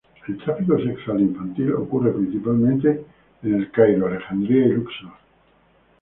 El 0.27 0.37
tráfico 0.39 0.79
sexual 0.79 1.21
infantil 1.21 1.73
ocurre 1.73 2.09
principalmente 2.11 3.05
en 3.43 3.53
El 3.53 3.69
Cairo, 3.69 4.07
Alejandría 4.07 4.65
y 4.65 4.69
Luxor. 4.69 5.11